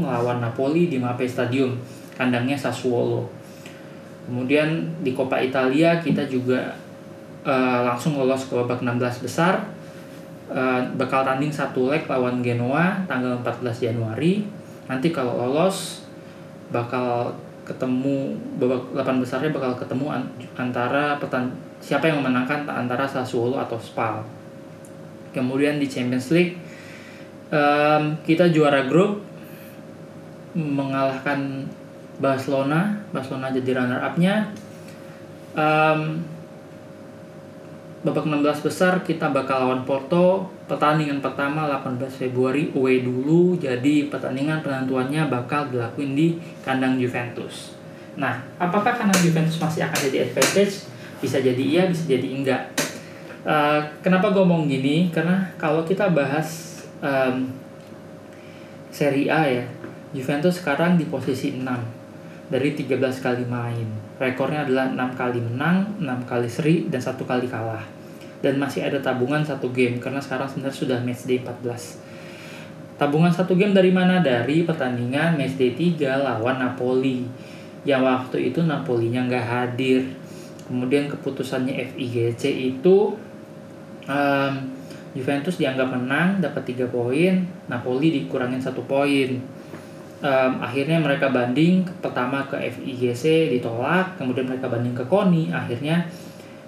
melawan 0.00 0.38
Napoli 0.40 0.88
di 0.88 0.96
Mape 0.96 1.28
Stadium, 1.28 1.76
kandangnya 2.16 2.56
Sassuolo. 2.56 3.28
Kemudian 4.24 4.96
di 5.04 5.12
Coppa 5.12 5.42
Italia 5.42 5.98
kita 6.00 6.24
juga 6.26 6.72
uh, 7.42 7.80
langsung 7.84 8.16
lolos 8.16 8.48
ke 8.48 8.56
babak 8.56 8.80
16 8.80 9.26
besar. 9.26 9.54
Uh, 10.46 10.78
bakal 10.94 11.26
tanding 11.26 11.50
satu 11.50 11.90
leg 11.90 12.06
lawan 12.06 12.38
Genoa 12.38 13.02
tanggal 13.10 13.42
14 13.42 13.90
Januari. 13.90 14.46
Nanti 14.86 15.10
kalau 15.10 15.34
lolos 15.34 16.06
bakal 16.70 17.34
ketemu 17.66 18.38
babak 18.62 18.94
8 18.94 19.18
besarnya 19.18 19.50
bakal 19.50 19.74
ketemu 19.74 20.06
antara 20.54 21.18
petan 21.18 21.50
siapa 21.82 22.06
yang 22.06 22.22
memenangkan 22.22 22.62
antara 22.70 23.04
Sassuolo 23.04 23.58
atau 23.58 23.76
Spal. 23.76 24.22
Kemudian 25.34 25.82
di 25.82 25.90
Champions 25.90 26.30
League 26.30 26.56
um, 27.50 28.16
kita 28.22 28.48
juara 28.54 28.86
grup 28.86 29.20
mengalahkan 30.56 31.68
Barcelona, 32.16 32.96
Barcelona 33.12 33.52
jadi 33.52 33.76
runner 33.76 34.00
up-nya. 34.00 34.48
Um, 35.52 36.24
babak 38.06 38.24
16 38.24 38.62
besar 38.62 39.02
kita 39.02 39.28
bakal 39.34 39.66
lawan 39.66 39.82
Porto 39.82 40.55
pertandingan 40.66 41.22
pertama 41.22 41.70
18 41.70 42.10
Februari 42.10 42.74
away 42.74 43.06
dulu 43.06 43.54
jadi 43.54 44.10
pertandingan 44.10 44.66
penentuannya 44.66 45.30
bakal 45.30 45.70
dilakuin 45.70 46.18
di 46.18 46.36
kandang 46.66 46.98
Juventus. 46.98 47.78
Nah 48.18 48.42
apakah 48.58 48.98
kandang 48.98 49.22
Juventus 49.22 49.62
masih 49.62 49.86
akan 49.86 49.98
jadi 50.10 50.26
advantage? 50.26 50.90
Bisa 51.22 51.38
jadi 51.38 51.62
iya 51.62 51.86
bisa 51.86 52.04
jadi 52.10 52.26
enggak. 52.26 52.62
Uh, 53.46 53.78
kenapa 54.02 54.34
gue 54.34 54.42
ngomong 54.42 54.66
gini? 54.66 55.08
Karena 55.14 55.54
kalau 55.54 55.86
kita 55.86 56.10
bahas 56.10 56.82
um, 56.98 57.46
Serie 58.90 59.30
A 59.30 59.46
ya 59.46 59.64
Juventus 60.10 60.58
sekarang 60.58 60.98
di 60.98 61.06
posisi 61.06 61.54
6 61.54 61.62
dari 62.50 62.74
13 62.74 62.98
kali 63.22 63.46
main. 63.46 63.86
Rekornya 64.18 64.66
adalah 64.66 64.90
6 64.90 65.14
kali 65.14 65.38
menang 65.38 65.94
6 66.02 66.26
kali 66.26 66.48
seri 66.50 66.90
dan 66.90 66.98
satu 66.98 67.22
kali 67.22 67.46
kalah 67.46 67.95
dan 68.46 68.62
masih 68.62 68.86
ada 68.86 69.02
tabungan 69.02 69.42
satu 69.42 69.74
game 69.74 69.98
karena 69.98 70.22
sekarang 70.22 70.46
sebenarnya 70.46 70.78
sudah 70.78 70.98
match 71.02 71.26
day 71.26 71.42
14 71.42 72.06
tabungan 72.96 73.32
satu 73.32 73.54
game 73.54 73.76
dari 73.76 73.92
mana? 73.92 74.24
Dari 74.24 74.64
pertandingan 74.64 75.36
match 75.36 75.56
day 75.60 75.72
3 75.76 76.24
lawan 76.24 76.56
Napoli. 76.60 77.28
Yang 77.86 78.02
waktu 78.02 78.36
itu 78.50 78.60
Napolinya 78.64 79.24
nggak 79.28 79.46
hadir. 79.46 80.02
Kemudian 80.66 81.06
keputusannya 81.06 81.94
FIGC 81.94 82.42
itu 82.50 83.14
um, 84.10 84.52
Juventus 85.14 85.56
dianggap 85.56 85.94
menang 85.94 86.42
dapat 86.42 86.74
3 86.74 86.90
poin. 86.90 87.46
Napoli 87.70 88.10
dikurangin 88.10 88.58
satu 88.58 88.82
poin. 88.82 89.38
Um, 90.16 90.52
akhirnya 90.64 90.96
mereka 90.96 91.28
banding 91.28 91.84
pertama 92.00 92.48
ke 92.48 92.58
FIGC 92.58 93.54
ditolak. 93.54 94.18
Kemudian 94.18 94.48
mereka 94.48 94.66
banding 94.66 94.96
ke 94.96 95.04
KONI. 95.06 95.54
Akhirnya 95.54 96.08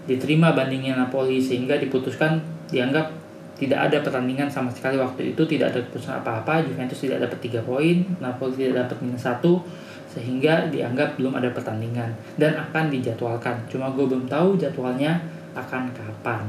diterima 0.08 0.56
bandingnya 0.56 0.96
Napoli 0.96 1.36
sehingga 1.36 1.76
diputuskan 1.76 2.40
dianggap 2.72 3.12
tidak 3.58 3.90
ada 3.90 4.00
pertandingan 4.00 4.48
sama 4.48 4.72
sekali 4.72 4.96
waktu 4.96 5.36
itu 5.36 5.42
tidak 5.44 5.74
ada 5.76 5.80
keputusan 5.84 6.24
apa-apa 6.24 6.64
Juventus 6.64 7.04
tidak 7.04 7.28
dapat 7.28 7.38
tiga 7.44 7.60
poin 7.60 8.00
Napoli 8.16 8.56
tidak 8.56 8.88
dapat 8.88 8.96
minus 9.04 9.28
satu 9.28 9.60
sehingga 10.08 10.72
dianggap 10.72 11.20
belum 11.20 11.36
ada 11.36 11.52
pertandingan 11.52 12.08
dan 12.40 12.56
akan 12.56 12.88
dijadwalkan. 12.88 13.54
Cuma 13.68 13.92
gue 13.92 14.08
belum 14.08 14.24
tahu 14.24 14.56
jadwalnya 14.56 15.20
akan 15.52 15.92
kapan. 15.92 16.48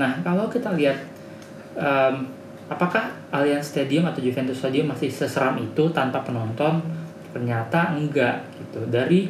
Nah 0.00 0.16
kalau 0.24 0.48
kita 0.48 0.72
lihat 0.72 0.96
um, 1.76 2.24
apakah 2.72 3.12
Allianz 3.28 3.70
Stadium 3.70 4.08
atau 4.08 4.24
Juventus 4.24 4.58
Stadium 4.58 4.88
masih 4.88 5.12
seseram 5.12 5.60
itu 5.60 5.92
tanpa 5.92 6.24
penonton? 6.24 6.80
Ternyata 7.30 7.94
enggak 7.94 8.42
gitu. 8.58 8.80
Dari 8.88 9.28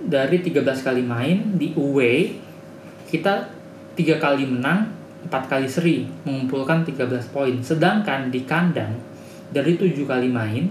dari 0.00 0.40
13 0.40 0.64
kali 0.64 1.02
main 1.04 1.60
di 1.60 1.76
away 1.76 2.32
kita 3.10 3.48
tiga 3.98 4.16
kali 4.16 4.48
menang 4.48 4.88
empat 5.20 5.52
kali 5.52 5.68
seri 5.68 6.08
mengumpulkan 6.24 6.86
13 6.86 7.34
poin. 7.34 7.52
Sedangkan 7.60 8.32
di 8.32 8.48
kandang 8.48 8.96
dari 9.52 9.76
tujuh 9.76 10.08
kali 10.08 10.30
main 10.30 10.70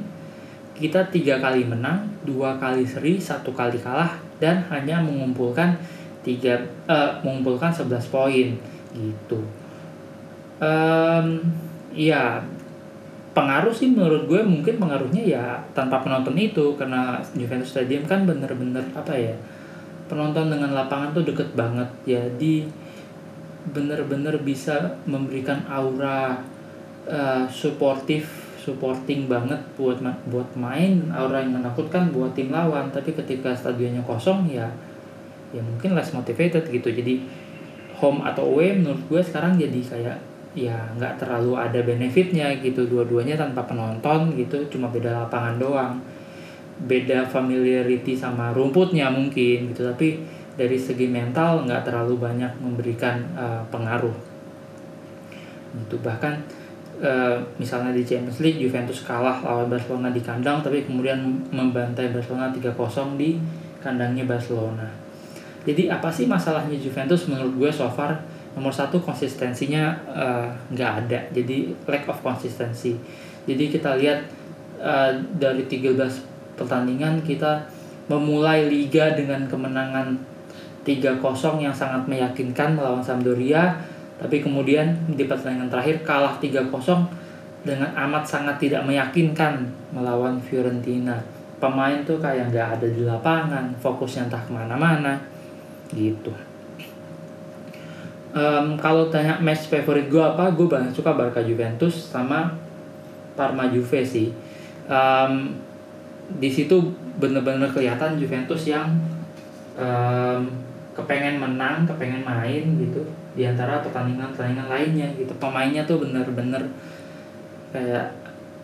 kita 0.79 1.11
tiga 1.11 1.43
kali 1.43 1.67
menang 1.67 2.07
dua 2.23 2.55
kali 2.55 2.87
seri 2.87 3.19
satu 3.19 3.51
kali 3.51 3.75
kalah 3.83 4.15
dan 4.39 4.63
hanya 4.71 5.03
mengumpulkan 5.03 5.75
tiga 6.23 6.55
uh, 6.87 7.19
mengumpulkan 7.19 7.67
11 7.67 7.91
poin 8.07 8.47
gitu. 8.95 9.39
Um, 10.59 11.43
ya 11.91 12.39
pengaruh 13.31 13.73
sih 13.73 13.93
menurut 13.93 14.25
gue 14.25 14.41
mungkin 14.41 14.81
pengaruhnya 14.81 15.23
ya 15.23 15.45
tanpa 15.77 16.01
penonton 16.01 16.33
itu 16.33 16.73
karena 16.75 17.21
Juventus 17.37 17.71
Stadium 17.71 18.03
kan 18.09 18.25
bener-bener 18.25 18.81
apa 18.97 19.13
ya 19.13 19.35
penonton 20.09 20.49
dengan 20.49 20.73
lapangan 20.73 21.13
tuh 21.13 21.23
deket 21.23 21.53
banget. 21.53 21.85
Jadi 22.09 22.65
bener-bener 23.69 24.33
bisa 24.41 24.97
memberikan 25.05 25.61
aura 25.69 26.41
uh, 27.05 27.45
suportif 27.45 28.49
supporting 28.59 29.29
banget 29.29 29.57
buat 29.79 30.01
buat 30.27 30.49
main 30.57 31.07
aura 31.13 31.45
yang 31.45 31.61
menakutkan 31.61 32.09
buat 32.09 32.33
tim 32.33 32.49
lawan. 32.49 32.89
Tapi 32.89 33.13
ketika 33.13 33.53
stadionnya 33.53 34.01
kosong 34.01 34.49
ya 34.49 34.65
ya 35.53 35.61
mungkin 35.61 35.93
less 35.93 36.11
motivated 36.17 36.65
gitu. 36.73 36.89
Jadi 36.89 37.21
home 38.01 38.25
atau 38.25 38.49
away 38.49 38.73
menurut 38.73 39.05
gue 39.05 39.21
sekarang 39.21 39.61
jadi 39.61 39.79
kayak 39.85 40.17
ya 40.57 40.73
nggak 40.97 41.21
terlalu 41.21 41.53
ada 41.57 41.79
benefitnya 41.81 42.49
gitu. 42.61 42.85
Dua-duanya 42.89 43.37
tanpa 43.37 43.65
penonton 43.65 44.33
gitu 44.37 44.57
cuma 44.69 44.89
beda 44.89 45.25
lapangan 45.25 45.55
doang. 45.61 45.93
Beda 46.79 47.27
familiarity 47.27 48.15
sama 48.15 48.55
rumputnya 48.55 49.11
mungkin 49.11 49.71
gitu 49.73 49.83
tapi 49.83 50.23
dari 50.55 50.75
segi 50.75 51.07
mental 51.07 51.63
nggak 51.67 51.87
terlalu 51.87 52.19
banyak 52.19 52.51
memberikan 52.59 53.19
uh, 53.35 53.61
pengaruh. 53.71 54.15
Gitu 55.75 55.95
bahkan 56.01 56.39
uh, 56.99 57.39
misalnya 57.55 57.95
di 57.95 58.03
Champions 58.03 58.39
League 58.43 58.59
Juventus 58.59 59.03
kalah 59.03 59.39
lawan 59.43 59.71
Barcelona 59.71 60.11
di 60.11 60.19
kandang 60.23 60.59
tapi 60.59 60.83
kemudian 60.83 61.19
membantai 61.51 62.11
Barcelona 62.11 62.51
3-0 62.51 62.75
di 63.15 63.39
kandangnya 63.79 64.27
Barcelona. 64.27 64.87
Jadi 65.63 65.91
apa 65.91 66.07
sih 66.07 66.27
masalahnya 66.27 66.75
Juventus 66.79 67.27
menurut 67.27 67.55
gue 67.55 67.71
so 67.71 67.87
far 67.91 68.15
nomor 68.57 68.73
satu 68.73 68.97
konsistensinya 69.01 69.93
eh, 70.09 70.47
nggak 70.73 70.91
uh, 70.91 70.99
ada. 71.05 71.19
Jadi 71.33 71.73
lack 71.85 72.09
of 72.09 72.19
konsistensi 72.25 72.97
jadi 73.49 73.65
kita 73.73 73.97
lihat 73.97 74.19
uh, 74.77 75.09
dari 75.41 75.65
13 75.65 75.97
pertandingan 76.53 77.17
kita 77.25 77.65
memulai 78.05 78.69
liga 78.69 79.17
dengan 79.17 79.49
kemenangan 79.49 80.13
3-0 80.85 81.21
yang 81.57 81.73
sangat 81.73 82.05
meyakinkan 82.05 82.77
melawan 82.77 83.01
Sampdoria. 83.01 83.73
Tapi 84.21 84.45
kemudian 84.45 84.93
di 85.09 85.25
pertandingan 85.25 85.71
terakhir 85.71 86.05
kalah 86.05 86.37
3-0 86.37 86.69
dengan 87.65 87.89
amat 88.07 88.23
sangat 88.27 88.61
tidak 88.61 88.85
meyakinkan 88.85 89.65
melawan 89.89 90.37
Fiorentina. 90.37 91.17
Pemain 91.57 92.05
tuh 92.05 92.21
kayak 92.21 92.53
nggak 92.53 92.67
ada 92.79 92.87
di 92.87 93.01
lapangan 93.03 93.73
fokusnya 93.81 94.29
entah 94.29 94.43
ke 94.45 94.51
mana-mana. 94.53 95.17
Gitu 95.89 96.48
um, 98.33 98.77
kalau 98.77 99.07
tanya 99.07 99.37
match 99.39 99.69
favorit 99.69 100.07
gue 100.07 100.21
apa 100.21 100.51
gue 100.53 100.67
banyak 100.67 100.93
suka 100.93 101.13
Barca 101.13 101.41
Juventus 101.41 102.09
sama 102.09 102.53
Parma 103.37 103.69
Juve 103.71 104.03
sih. 104.03 104.33
Um, 104.89 105.55
di 106.29 106.49
situ 106.49 106.93
bener-bener 107.17 107.69
kelihatan 107.73 108.17
Juventus 108.21 108.69
yang 108.69 108.93
um, 109.77 110.41
kepengen 110.93 111.41
menang 111.41 111.87
kepengen 111.87 112.21
main 112.21 112.63
gitu 112.77 113.01
di 113.33 113.45
antara 113.45 113.81
pertandingan-pertandingan 113.81 114.67
lainnya 114.67 115.07
gitu. 115.15 115.31
Pemainnya 115.37 115.85
tuh 115.85 116.01
bener-bener 116.01 116.69
kayak 117.69 118.19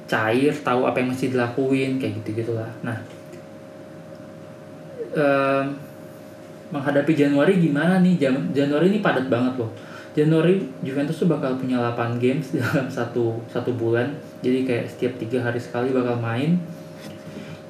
cair 0.06 0.54
tahu 0.54 0.86
apa 0.86 1.02
yang 1.02 1.10
mesti 1.14 1.34
dilakuin 1.34 1.98
kayak 1.98 2.22
gitu 2.22 2.46
gitulah 2.46 2.70
nah 2.86 2.98
um, 5.18 5.66
menghadapi 6.74 7.14
Januari 7.14 7.62
gimana 7.62 8.02
nih? 8.02 8.18
Jan 8.18 8.50
Januari 8.56 8.90
ini 8.90 9.00
padat 9.04 9.30
banget 9.30 9.62
loh. 9.62 9.70
Januari 10.16 10.64
Juventus 10.80 11.20
tuh 11.20 11.28
bakal 11.28 11.60
punya 11.60 11.76
8 11.92 12.24
games 12.24 12.52
dalam 12.58 12.88
satu 12.88 13.36
satu 13.52 13.76
bulan. 13.76 14.16
Jadi 14.40 14.64
kayak 14.64 14.86
setiap 14.88 15.14
tiga 15.20 15.44
hari 15.44 15.60
sekali 15.60 15.92
bakal 15.92 16.16
main. 16.18 16.56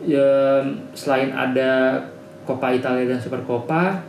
Ya, 0.05 0.61
selain 0.93 1.33
ada 1.33 1.97
Coppa 2.45 2.69
Italia 2.69 3.09
dan 3.09 3.17
Super 3.17 3.41
Coppa 3.41 4.05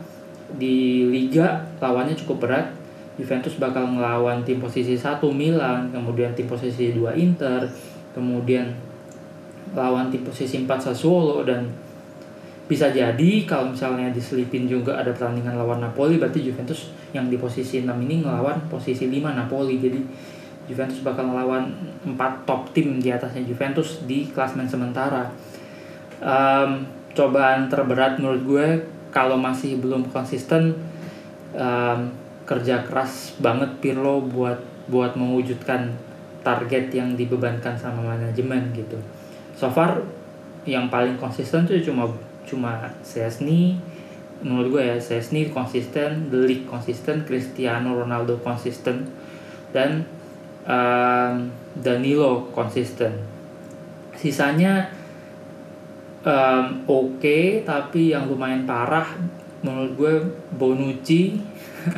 di 0.55 1.09
Liga 1.09 1.65
lawannya 1.81 2.13
cukup 2.13 2.47
berat. 2.47 2.67
Juventus 3.17 3.57
bakal 3.57 3.97
ngelawan 3.97 4.45
tim 4.45 4.61
posisi 4.61 4.93
1 4.93 5.17
Milan, 5.33 5.89
kemudian 5.89 6.37
tim 6.37 6.45
posisi 6.45 6.93
2 6.93 7.17
Inter, 7.17 7.65
kemudian 8.13 8.69
lawan 9.73 10.13
tim 10.13 10.21
posisi 10.21 10.61
4 10.61 10.69
Sassuolo 10.77 11.41
dan 11.41 11.65
bisa 12.67 12.91
jadi 12.91 13.47
kalau 13.47 13.71
misalnya 13.71 14.11
diselipin 14.11 14.67
juga 14.67 14.99
ada 14.99 15.15
pertandingan 15.15 15.55
lawan 15.55 15.79
Napoli 15.79 16.19
berarti 16.19 16.43
Juventus 16.43 16.91
yang 17.15 17.31
di 17.31 17.39
posisi 17.39 17.79
6 17.79 17.87
ini 18.03 18.27
ngelawan 18.27 18.67
posisi 18.67 19.07
5 19.07 19.23
Napoli 19.23 19.79
jadi 19.79 19.99
Juventus 20.67 20.99
bakal 20.99 21.31
ngelawan 21.31 21.71
4 22.03 22.43
top 22.43 22.75
tim 22.75 22.99
di 22.99 23.07
atasnya 23.07 23.47
Juventus 23.47 24.03
di 24.03 24.27
klasmen 24.27 24.67
sementara 24.67 25.31
um, 26.19 26.83
cobaan 27.15 27.71
terberat 27.71 28.19
menurut 28.19 28.43
gue 28.43 28.67
kalau 29.15 29.39
masih 29.39 29.79
belum 29.79 30.11
konsisten 30.11 30.75
um, 31.55 31.99
kerja 32.43 32.83
keras 32.83 33.35
banget 33.39 33.71
Pirlo 33.79 34.23
buat 34.27 34.59
buat 34.87 35.15
mewujudkan 35.15 35.91
target 36.43 36.91
yang 36.95 37.15
dibebankan 37.19 37.75
sama 37.75 38.15
manajemen 38.15 38.71
gitu. 38.71 38.95
So 39.55 39.67
far 39.67 39.99
yang 40.63 40.87
paling 40.87 41.19
konsisten 41.19 41.67
tuh 41.67 41.79
cuma 41.83 42.07
cuma 42.47 42.87
Sesni 43.03 43.75
menurut 44.39 44.77
gue 44.77 44.83
ya 44.85 44.97
Sesni 45.01 45.49
konsisten, 45.49 46.31
The 46.31 46.63
konsisten, 46.69 47.25
Cristiano 47.25 47.97
Ronaldo 47.97 48.37
konsisten 48.39 49.09
dan 49.75 50.05
um, 50.63 51.51
Danilo 51.77 52.47
konsisten. 52.53 53.17
Sisanya 54.17 54.89
um, 56.25 56.65
oke 56.85 57.21
okay, 57.21 57.43
tapi 57.61 58.13
yang 58.13 58.29
lumayan 58.29 58.65
parah 58.65 59.05
menurut 59.61 59.91
gue 59.97 60.13
Bonucci 60.57 61.37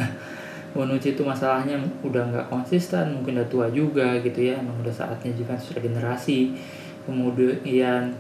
Bonucci 0.75 1.18
itu 1.18 1.24
masalahnya 1.25 1.75
udah 2.06 2.24
nggak 2.32 2.48
konsisten 2.48 3.20
mungkin 3.20 3.39
udah 3.39 3.50
tua 3.51 3.68
juga 3.72 4.20
gitu 4.24 4.39
ya 4.39 4.60
emang 4.60 4.79
udah 4.79 4.94
saatnya 4.94 5.32
Juventus 5.36 5.75
regenerasi 5.75 6.56
kemudian 7.03 8.13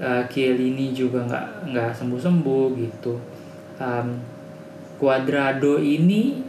uh, 0.00 0.24
juga 0.96 1.18
nggak 1.28 1.46
nggak 1.70 1.90
sembuh 1.92 2.20
sembuh 2.20 2.66
gitu. 2.80 3.14
Um, 3.76 4.16
Cuadrado 5.00 5.80
ini 5.80 6.44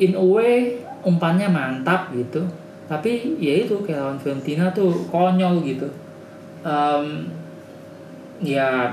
in 0.00 0.16
a 0.16 0.24
way 0.24 0.80
umpannya 1.04 1.48
mantap 1.48 2.12
gitu. 2.12 2.44
Tapi 2.88 3.36
ya 3.36 3.68
itu 3.68 3.76
kayak 3.84 4.00
lawan 4.00 4.18
Fiorentina 4.20 4.72
tuh 4.72 4.92
konyol 5.12 5.60
gitu. 5.64 5.88
Um, 6.64 7.28
ya 8.40 8.92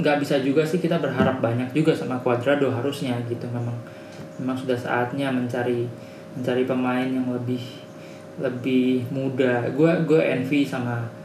nggak 0.00 0.16
bisa 0.20 0.40
juga 0.40 0.64
sih 0.64 0.80
kita 0.80 1.00
berharap 1.00 1.40
banyak 1.40 1.72
juga 1.72 1.96
sama 1.96 2.20
Cuadrado 2.20 2.68
harusnya 2.68 3.16
gitu. 3.28 3.48
Memang 3.48 3.76
memang 4.36 4.56
sudah 4.56 4.76
saatnya 4.76 5.32
mencari 5.32 5.88
mencari 6.36 6.62
pemain 6.68 7.08
yang 7.08 7.28
lebih 7.32 7.60
lebih 8.36 9.08
muda. 9.08 9.68
Gue 9.72 9.92
gue 10.04 10.20
envy 10.20 10.64
sama 10.64 11.19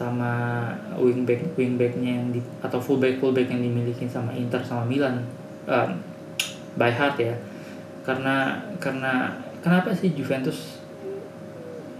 sama 0.00 0.64
wingback 0.96 1.44
wingbacknya 1.60 2.24
yang 2.24 2.32
di 2.32 2.40
atau 2.64 2.80
fullback 2.80 3.20
fullback 3.20 3.52
yang 3.52 3.60
dimiliki 3.60 4.08
sama 4.08 4.32
Inter 4.32 4.64
sama 4.64 4.88
Milan 4.88 5.20
um, 5.68 5.92
by 6.80 6.88
heart 6.88 7.20
ya. 7.20 7.36
Karena 8.00 8.56
karena 8.80 9.28
kenapa 9.60 9.92
sih 9.92 10.16
Juventus 10.16 10.80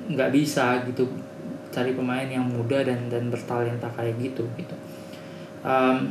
nggak 0.08 0.32
bisa 0.32 0.80
gitu 0.88 1.04
cari 1.68 1.92
pemain 1.92 2.24
yang 2.24 2.48
muda 2.48 2.80
dan 2.80 3.12
dan 3.12 3.28
bertalenta 3.28 3.92
kayak 3.92 4.16
gitu 4.16 4.48
gitu. 4.56 4.72
Um, 5.60 6.08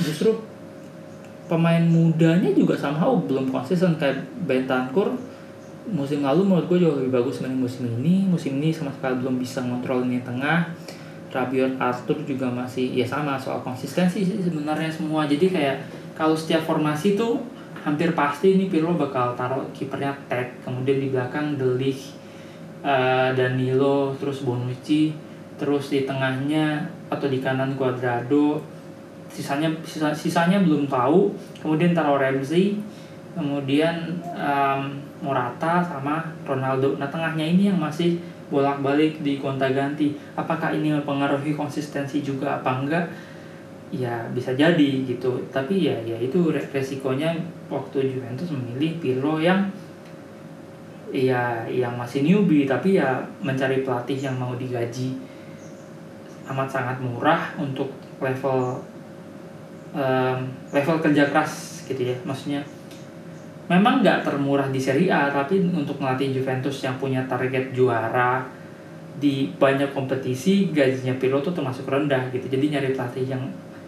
justru 0.00 0.32
pemain 1.44 1.84
mudanya 1.84 2.50
juga 2.56 2.72
somehow 2.72 3.20
belum 3.20 3.52
konsisten 3.52 4.00
kayak 4.00 4.24
Bentancur 4.48 5.14
musim 5.90 6.22
lalu 6.22 6.42
menurut 6.42 6.66
gue 6.66 6.78
jauh 6.82 6.96
lebih 6.98 7.12
bagus 7.14 7.38
dibanding 7.38 7.62
musim 7.62 7.82
ini. 7.86 8.26
Musim 8.26 8.58
ini 8.58 8.74
sama 8.74 8.90
sekali 8.90 9.22
belum 9.22 9.38
bisa 9.38 9.62
ngontrol 9.62 10.06
ini 10.06 10.22
tengah. 10.22 10.74
Rabiot 11.30 11.76
Arthur 11.76 12.16
juga 12.24 12.48
masih 12.48 12.96
ya 12.96 13.04
sama 13.04 13.36
soal 13.36 13.60
konsistensi 13.60 14.24
sih 14.24 14.40
sebenarnya 14.40 14.88
semua. 14.88 15.28
Jadi 15.28 15.52
kayak 15.52 15.76
kalau 16.16 16.32
setiap 16.32 16.64
formasi 16.64 17.14
tuh 17.14 17.42
hampir 17.84 18.16
pasti 18.16 18.56
ini 18.56 18.66
Pirlo 18.66 18.96
bakal 18.98 19.36
taruh 19.38 19.62
kipernya 19.70 20.10
Ted 20.26 20.58
kemudian 20.66 20.98
di 20.98 21.08
belakang 21.12 21.54
Delik 21.54 21.98
uh, 22.82 23.30
Danilo 23.36 24.16
terus 24.18 24.42
Bonucci 24.42 25.14
terus 25.54 25.92
di 25.92 26.02
tengahnya 26.02 26.88
atau 27.12 27.28
di 27.30 27.38
kanan 27.38 27.76
Cuadrado. 27.76 28.60
Sisanya 29.26 29.68
sisa, 29.84 30.14
sisanya 30.16 30.62
belum 30.64 30.88
tahu. 30.88 31.34
Kemudian 31.60 31.92
taruh 31.92 32.16
Ramsey 32.16 32.80
kemudian 33.36 34.16
um, 34.32 34.96
Morata 35.20 35.80
sama 35.80 36.20
Ronaldo. 36.44 37.00
Nah 37.00 37.08
tengahnya 37.08 37.44
ini 37.44 37.72
yang 37.72 37.80
masih 37.80 38.20
bolak-balik 38.52 39.24
di 39.24 39.40
gonta 39.40 39.66
ganti. 39.72 40.14
Apakah 40.36 40.70
ini 40.76 40.92
mempengaruhi 40.92 41.56
konsistensi 41.56 42.20
juga 42.22 42.60
apa 42.60 42.84
enggak? 42.84 43.04
Ya 43.90 44.28
bisa 44.34 44.52
jadi 44.52 45.06
gitu. 45.06 45.40
Tapi 45.48 45.88
ya 45.88 45.96
ya 46.04 46.16
itu 46.20 46.52
resikonya 46.52 47.32
waktu 47.72 48.12
Juventus 48.12 48.52
memilih 48.52 48.98
Pirlo 49.00 49.40
yang 49.40 49.66
ya 51.10 51.64
yang 51.66 51.96
masih 51.96 52.22
newbie. 52.22 52.68
Tapi 52.68 53.00
ya 53.00 53.24
mencari 53.40 53.82
pelatih 53.82 54.18
yang 54.20 54.36
mau 54.36 54.54
digaji 54.54 55.16
amat 56.46 56.68
sangat 56.70 57.02
murah 57.02 57.58
untuk 57.58 57.90
level 58.22 58.78
um, 59.90 60.38
level 60.70 60.96
kerja 61.02 61.26
keras 61.32 61.82
gitu 61.88 62.14
ya. 62.14 62.16
Maksudnya 62.22 62.62
memang 63.66 63.98
nggak 64.02 64.22
termurah 64.22 64.70
di 64.70 64.78
Serie 64.78 65.10
A 65.10 65.26
tapi 65.26 65.58
untuk 65.58 65.98
melatih 65.98 66.30
Juventus 66.30 66.78
yang 66.86 66.94
punya 67.02 67.26
target 67.26 67.74
juara 67.74 68.46
di 69.18 69.50
banyak 69.58 69.90
kompetisi 69.90 70.70
gajinya 70.70 71.16
Pirlo 71.18 71.42
tuh 71.42 71.50
termasuk 71.50 71.88
rendah 71.88 72.30
gitu. 72.30 72.46
Jadi 72.46 72.76
nyari 72.76 72.94
pelatih 72.94 73.26
yang 73.26 73.42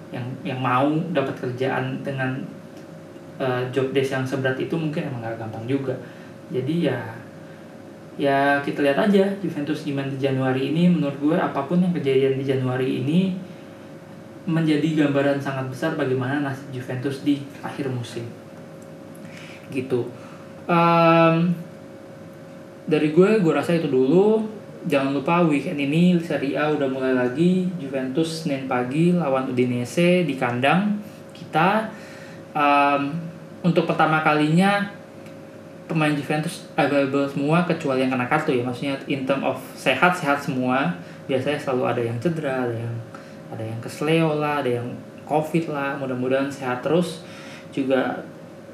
yang 0.08 0.24
yang 0.42 0.58
mau 0.58 0.88
dapat 1.12 1.36
kerjaan 1.36 2.00
dengan 2.00 2.32
uh, 3.38 3.62
job 3.70 3.92
desk 3.92 4.16
yang 4.18 4.24
seberat 4.24 4.56
itu 4.58 4.74
mungkin 4.74 5.06
emang 5.06 5.22
gak 5.22 5.38
gampang 5.38 5.68
juga. 5.68 5.94
Jadi 6.50 6.90
ya 6.90 6.98
ya 8.18 8.58
kita 8.64 8.82
lihat 8.82 8.98
aja 8.98 9.30
Juventus 9.38 9.86
gimana 9.86 10.10
di 10.10 10.18
Januari 10.18 10.74
ini. 10.74 10.90
Menurut 10.90 11.20
gue 11.22 11.36
apa 11.38 11.68
pun 11.68 11.78
yang 11.78 11.94
kejadian 11.94 12.40
di 12.40 12.44
Januari 12.48 13.04
ini 13.04 13.36
menjadi 14.48 15.04
gambaran 15.04 15.38
sangat 15.38 15.68
besar 15.68 15.92
bagaimana 15.92 16.40
nasib 16.40 16.72
Juventus 16.72 17.20
di 17.20 17.36
akhir 17.60 17.92
musim 17.92 18.47
gitu. 19.70 20.08
Um, 20.68 21.54
dari 22.88 23.12
gue 23.12 23.40
gue 23.40 23.52
rasa 23.52 23.76
itu 23.76 23.88
dulu. 23.88 24.44
Jangan 24.88 25.12
lupa 25.12 25.44
weekend 25.44 25.76
ini 25.76 26.16
Serie 26.22 26.56
A 26.56 26.72
udah 26.72 26.88
mulai 26.88 27.12
lagi. 27.12 27.68
Juventus 27.76 28.46
Senin 28.46 28.64
pagi 28.64 29.12
lawan 29.12 29.52
Udinese 29.52 30.24
di 30.24 30.38
kandang 30.40 30.96
kita. 31.36 31.92
Um, 32.56 33.12
untuk 33.60 33.84
pertama 33.84 34.24
kalinya 34.24 34.88
pemain 35.84 36.12
Juventus 36.16 36.68
available 36.76 37.28
semua 37.28 37.64
kecuali 37.68 38.06
yang 38.06 38.12
kena 38.14 38.28
kartu 38.28 38.56
ya. 38.56 38.64
Maksudnya 38.64 38.96
in 39.04 39.28
term 39.28 39.44
of 39.44 39.60
sehat 39.76 40.16
sehat 40.16 40.40
semua. 40.40 40.96
Biasanya 41.28 41.60
selalu 41.60 41.82
ada 41.84 42.02
yang 42.04 42.16
cedera 42.16 42.64
ada 42.64 42.76
yang 42.76 42.96
ada 43.52 43.64
yang 43.64 43.80
kesleo 43.84 44.40
lah 44.40 44.64
ada 44.64 44.80
yang 44.80 44.88
covid 45.28 45.68
lah. 45.68 46.00
Mudah-mudahan 46.00 46.48
sehat 46.48 46.80
terus. 46.80 47.20
Juga 47.74 48.24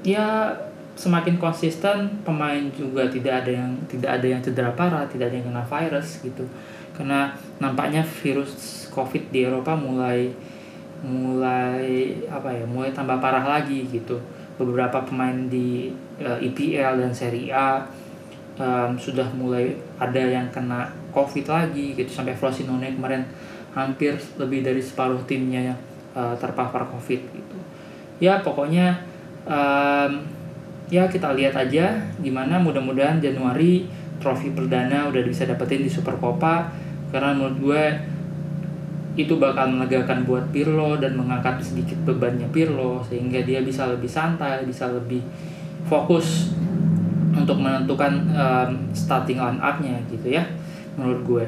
ya 0.06 0.54
semakin 0.94 1.36
konsisten 1.42 2.22
pemain 2.22 2.70
juga 2.70 3.10
tidak 3.10 3.44
ada 3.44 3.50
yang 3.50 3.70
tidak 3.90 4.10
ada 4.14 4.26
yang 4.30 4.40
cedera 4.40 4.70
parah 4.70 5.02
tidak 5.10 5.30
ada 5.30 5.36
yang 5.42 5.46
kena 5.50 5.64
virus 5.66 6.22
gitu. 6.22 6.46
Karena 6.94 7.34
nampaknya 7.58 8.06
virus 8.06 8.86
covid 8.94 9.34
di 9.34 9.42
Eropa 9.42 9.74
mulai 9.74 10.30
mulai 11.04 12.16
apa 12.30 12.48
ya 12.48 12.64
mulai 12.64 12.94
tambah 12.94 13.18
parah 13.18 13.42
lagi 13.42 13.90
gitu. 13.90 14.16
Beberapa 14.54 15.02
pemain 15.02 15.50
di 15.50 15.90
uh, 16.22 16.38
eh, 16.38 16.46
EPL 16.46 17.02
dan 17.02 17.10
Serie 17.10 17.50
A 17.50 17.82
um, 18.54 18.94
sudah 18.94 19.26
mulai 19.34 19.74
ada 19.98 20.22
yang 20.22 20.46
kena 20.54 20.86
covid 21.10 21.42
lagi 21.50 21.98
gitu. 21.98 22.10
Sampai 22.14 22.38
Frosinone 22.38 22.94
kemarin 22.94 23.26
hampir 23.74 24.14
lebih 24.38 24.62
dari 24.62 24.78
separuh 24.78 25.18
timnya 25.26 25.74
yang 25.74 25.78
uh, 26.14 26.38
terpapar 26.38 26.86
covid 26.86 27.18
gitu. 27.18 27.58
Ya 28.22 28.38
pokoknya 28.38 29.02
um, 29.42 30.22
ya 30.92 31.08
kita 31.08 31.32
lihat 31.32 31.56
aja 31.56 31.96
gimana 32.20 32.60
mudah-mudahan 32.60 33.20
Januari 33.20 33.88
trofi 34.20 34.52
perdana 34.52 35.08
udah 35.08 35.22
bisa 35.24 35.48
dapetin 35.48 35.84
di 35.84 35.90
Super 35.90 36.16
Copa 36.20 36.68
karena 37.12 37.32
menurut 37.36 37.56
gue 37.60 37.84
itu 39.14 39.38
bakal 39.38 39.70
melegakan 39.70 40.26
buat 40.26 40.50
Pirlo 40.50 40.98
dan 40.98 41.14
mengangkat 41.14 41.62
sedikit 41.62 41.96
bebannya 42.02 42.50
Pirlo 42.50 42.98
sehingga 43.06 43.40
dia 43.46 43.62
bisa 43.62 43.86
lebih 43.86 44.10
santai 44.10 44.66
bisa 44.66 44.90
lebih 44.90 45.22
fokus 45.86 46.50
untuk 47.34 47.58
menentukan 47.58 48.30
um, 48.30 48.70
starting 48.94 49.38
line 49.38 49.58
up-nya 49.58 49.98
gitu 50.10 50.34
ya 50.34 50.44
menurut 50.94 51.20
gue. 51.26 51.44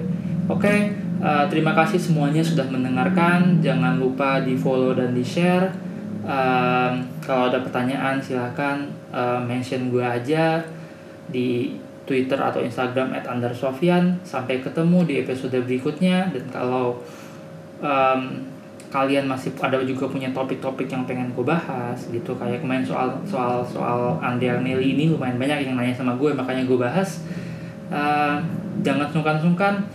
Oke, 0.47 0.63
okay, 0.63 0.79
uh, 1.23 1.47
terima 1.51 1.75
kasih 1.75 1.99
semuanya 1.99 2.43
sudah 2.43 2.67
mendengarkan. 2.71 3.59
Jangan 3.63 3.99
lupa 3.99 4.43
di 4.43 4.55
follow 4.59 4.95
dan 4.95 5.15
di 5.15 5.23
share. 5.23 5.86
Um, 6.27 7.07
kalau 7.23 7.55
ada 7.55 7.63
pertanyaan 7.63 8.19
silahkan 8.19 8.83
uh, 9.15 9.39
mention 9.39 9.95
gue 9.95 10.03
aja 10.03 10.59
di 11.31 11.79
Twitter 12.03 12.35
atau 12.35 12.59
Instagram 12.59 13.15
at 13.15 13.31
Sofian. 13.55 14.19
Sampai 14.27 14.59
ketemu 14.59 15.07
di 15.07 15.15
episode 15.23 15.55
berikutnya. 15.63 16.35
Dan 16.35 16.51
kalau 16.51 16.99
um, 17.79 18.21
kalian 18.91 19.31
masih 19.31 19.55
ada 19.63 19.79
juga 19.87 20.11
punya 20.11 20.31
topik-topik 20.35 20.91
yang 20.91 21.07
pengen 21.07 21.31
gue 21.31 21.47
bahas 21.47 21.99
gitu. 22.11 22.35
Kayak 22.35 22.67
kemarin 22.67 22.83
soal 22.83 23.15
soal 23.23 23.63
soal 23.63 24.19
Andel 24.19 24.67
Nelly 24.67 24.99
ini 24.99 25.05
lumayan 25.11 25.39
banyak 25.39 25.63
yang 25.63 25.79
nanya 25.79 25.95
sama 25.95 26.19
gue 26.19 26.35
makanya 26.35 26.67
gue 26.67 26.79
bahas. 26.79 27.23
Uh, 27.87 28.43
jangan 28.83 29.07
sungkan-sungkan. 29.15 29.87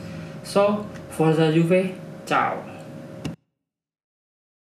So 0.48 0.88
Forza 1.12 1.52
Juve 1.52 1.92
ciao 2.24 2.71